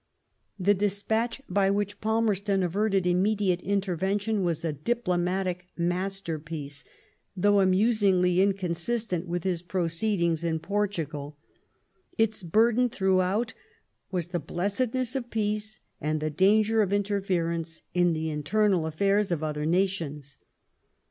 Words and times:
The 0.57 0.73
despatch 0.73 1.43
by 1.47 1.69
which 1.69 2.01
Palmerston 2.01 2.63
averted 2.63 3.05
immediate 3.05 3.61
intervention 3.61 4.41
was 4.43 4.65
a 4.65 4.73
diplomatic 4.73 5.67
masterpiece, 5.77 6.83
though 7.37 7.59
amusingly 7.59 8.41
inconsistent 8.41 9.27
with 9.27 9.43
his 9.43 9.61
proceedings 9.61 10.43
in 10.43 10.57
Portugal, 10.57 11.37
Its 12.17 12.41
burden 12.41 12.89
throughout 12.89 13.53
was 14.09 14.29
the 14.29 14.39
blessedness 14.39 15.15
of 15.15 15.29
peace 15.29 15.81
and 16.01 16.19
the 16.19 16.31
danger 16.31 16.81
of 16.81 16.91
interference 16.91 17.83
in 17.93 18.13
the 18.13 18.31
internal 18.31 18.87
affairs 18.87 19.31
of 19.31 19.43
other 19.43 19.67
nations. 19.67 20.39